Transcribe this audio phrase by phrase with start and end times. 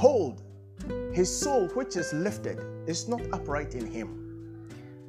[0.00, 0.40] Behold,
[1.12, 4.66] his soul which is lifted is not upright in him,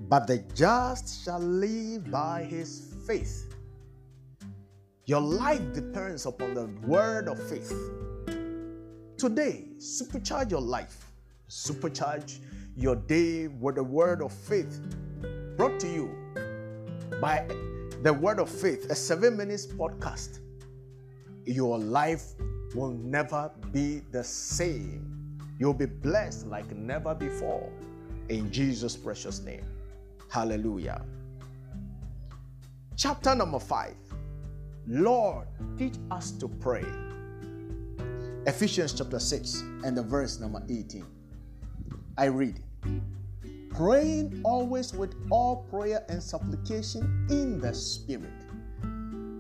[0.10, 3.56] but the just shall live by his faith.
[5.06, 7.72] Your life depends upon the word of faith.
[9.18, 11.10] Today, supercharge your life,
[11.48, 12.40] supercharge
[12.76, 14.82] your day with the word of faith
[15.56, 16.10] brought to you
[17.22, 17.48] by
[18.04, 20.40] the word of faith, a seven minutes podcast.
[21.46, 22.34] Your life
[22.76, 25.38] will never be the same.
[25.60, 27.70] You'll be blessed like never before.
[28.30, 29.66] In Jesus' precious name.
[30.30, 31.04] Hallelujah.
[32.96, 33.96] Chapter number five
[34.88, 35.48] Lord,
[35.78, 36.86] teach us to pray.
[38.48, 41.06] Ephesians chapter 6 and the verse number 18.
[42.18, 42.60] I read,
[43.70, 48.32] praying always with all prayer and supplication in the Spirit,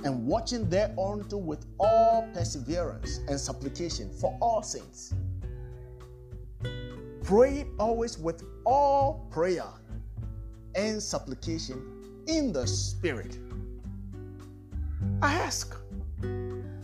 [0.03, 5.13] and watching thereunto with all perseverance and supplication for all saints.
[7.23, 9.67] Pray always with all prayer
[10.75, 13.37] and supplication in the Spirit.
[15.21, 15.75] I ask,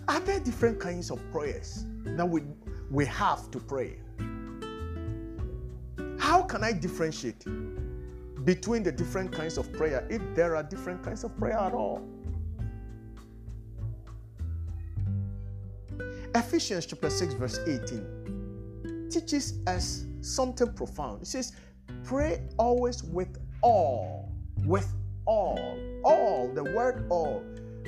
[0.07, 2.43] are there different kinds of prayers that we,
[2.91, 3.97] we have to pray?
[6.19, 7.45] How can I differentiate
[8.45, 12.07] between the different kinds of prayer if there are different kinds of prayer at all?
[16.37, 21.23] Ephesians chapter 6, verse 18 teaches us something profound.
[21.23, 21.53] It says,
[22.03, 24.31] Pray always with all.
[24.63, 24.87] With
[25.25, 25.57] all.
[26.03, 27.43] All, the word all,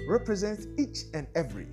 [0.07, 1.67] represents each and every.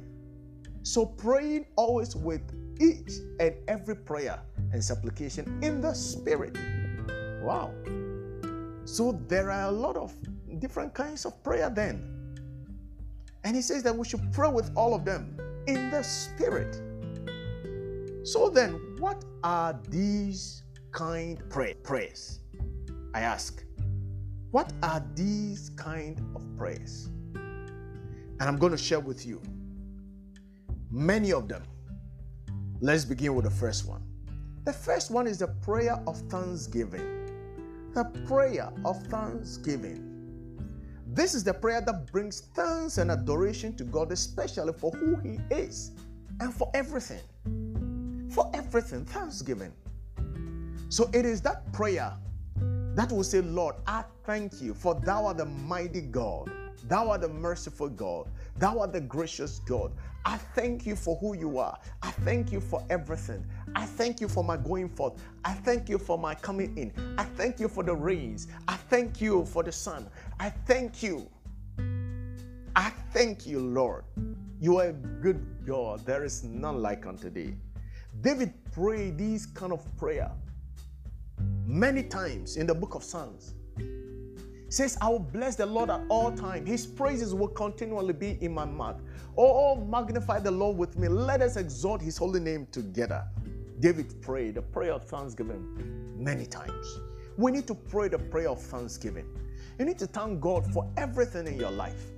[0.82, 2.42] So praying always with
[2.78, 4.38] each and every prayer
[4.70, 6.58] and supplication in the Spirit.
[7.42, 7.72] Wow.
[8.84, 10.14] So there are a lot of
[10.58, 12.12] different kinds of prayer then.
[13.44, 16.80] And he says that we should pray with all of them in the Spirit.
[18.26, 22.40] So then, what are these kind pray- prayers?
[23.14, 23.64] I ask.
[24.50, 27.08] What are these kind of prayers?
[27.34, 29.40] And I'm going to share with you
[30.90, 31.62] many of them.
[32.80, 34.02] Let's begin with the first one.
[34.64, 37.28] The first one is the prayer of thanksgiving.
[37.94, 40.15] The prayer of thanksgiving.
[41.16, 45.38] This is the prayer that brings thanks and adoration to God, especially for who He
[45.50, 45.92] is
[46.40, 47.22] and for everything.
[48.30, 49.72] For everything, thanksgiving.
[50.90, 52.12] So it is that prayer
[52.94, 56.52] that will say, Lord, I thank you for thou art the mighty God.
[56.86, 58.28] Thou art the merciful God.
[58.58, 59.92] Thou art the gracious God.
[60.26, 61.78] I thank you for who you are.
[62.02, 63.42] I thank you for everything.
[63.76, 65.22] I thank you for my going forth.
[65.44, 66.92] I thank you for my coming in.
[67.18, 68.48] I thank you for the rains.
[68.66, 70.08] I thank you for the sun.
[70.40, 71.28] I thank you.
[72.74, 74.04] I thank you, Lord.
[74.62, 76.06] You are a good God.
[76.06, 77.54] There is none like unto thee.
[78.22, 80.30] David prayed this kind of prayer
[81.66, 83.52] many times in the book of Psalms.
[84.70, 86.66] Says, I will bless the Lord at all times.
[86.66, 89.02] His praises will continually be in my mouth.
[89.36, 91.08] Oh, oh, magnify the Lord with me.
[91.08, 93.22] Let us exalt his holy name together.
[93.80, 97.00] David prayed the prayer of thanksgiving many times.
[97.36, 99.26] We need to pray the prayer of thanksgiving.
[99.78, 102.12] You need to thank God for everything in your life,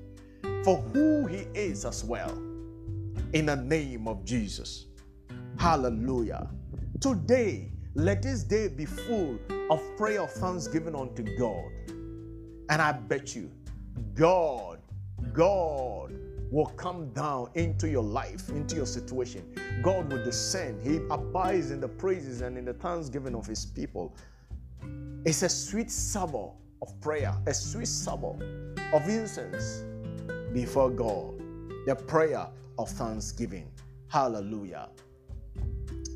[0.62, 2.30] for who He is as well.
[3.32, 4.86] In the name of Jesus.
[5.58, 6.48] Hallelujah.
[7.00, 9.38] Today, let this day be full
[9.70, 11.72] of prayer of thanksgiving unto God.
[12.70, 13.50] And I bet you,
[14.14, 14.78] God,
[15.32, 16.14] God
[16.50, 19.44] will come down into your life, into your situation.
[19.82, 20.82] God will descend.
[20.82, 24.16] He abides in the praises and in the thanksgiving of His people.
[25.24, 26.50] It's a sweet savor
[26.80, 28.36] of prayer, a sweet savor
[28.92, 29.84] of incense
[30.52, 31.38] before God,
[31.86, 32.48] the prayer
[32.78, 33.70] of thanksgiving.
[34.08, 34.88] Hallelujah.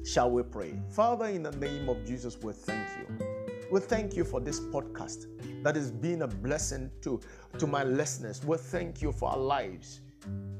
[0.05, 0.81] Shall we pray?
[0.91, 3.27] Father, in the name of Jesus, we thank you.
[3.71, 5.27] We thank you for this podcast
[5.63, 7.21] that has been a blessing to,
[7.59, 8.45] to my listeners.
[8.45, 10.01] We thank you for our lives.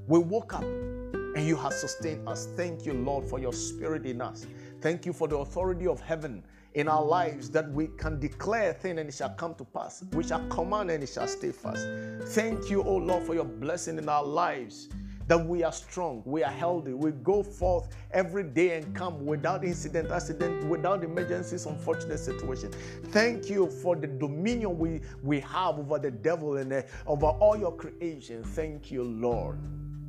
[0.07, 2.49] We woke up and you have sustained us.
[2.57, 4.47] Thank you, Lord, for your spirit in us.
[4.81, 6.43] Thank you for the authority of heaven
[6.75, 10.05] in our lives that we can declare a thing and it shall come to pass.
[10.13, 11.87] We shall command and it shall stay fast.
[12.35, 14.89] Thank you, O Lord, for your blessing in our lives
[15.33, 19.65] that we are strong, we are healthy, we go forth every day and come without
[19.65, 22.71] incident, accident, without emergencies, unfortunate situation.
[23.05, 27.57] Thank you for the dominion we, we have over the devil and uh, over all
[27.57, 28.45] your creation.
[28.45, 29.59] Thank you, Lord.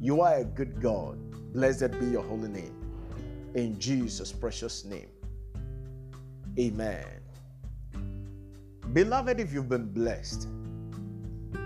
[0.01, 1.17] You are a good God.
[1.53, 2.75] Blessed be your holy name.
[3.55, 5.07] In Jesus' precious name.
[6.59, 7.05] Amen.
[8.91, 10.49] Beloved, if you've been blessed,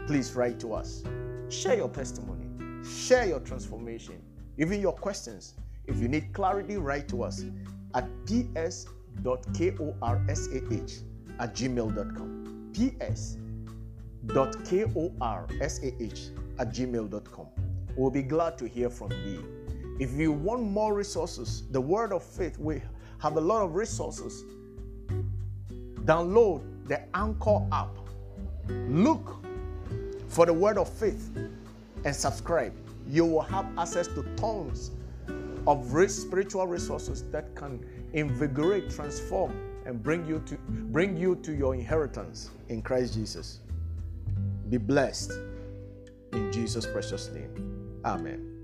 [0.05, 1.01] please write to us.
[1.49, 2.46] Share your testimony
[2.87, 4.21] Share your transformation,
[4.57, 5.53] even your questions.
[5.85, 7.43] If you need clarity, write to us.
[7.93, 8.87] at ps.korsah
[11.39, 12.71] at gmail.com.
[12.73, 13.37] ps.korsah
[16.59, 17.47] at gmail.com.
[17.95, 19.43] We'll be glad to hear from you.
[19.99, 22.81] If you want more resources, the Word of Faith, we
[23.19, 24.43] have a lot of resources.
[26.05, 27.97] Download the Anchor app.
[28.69, 29.43] Look
[30.27, 31.31] for the Word of Faith
[32.05, 32.73] and subscribe.
[33.07, 34.91] You will have access to tons
[35.65, 39.53] of spiritual resources that can invigorate, transform,
[39.85, 40.57] and bring you to
[40.91, 43.59] bring you to your inheritance in Christ Jesus.
[44.69, 45.31] Be blessed
[46.33, 48.01] in Jesus' precious name.
[48.03, 48.56] Amen.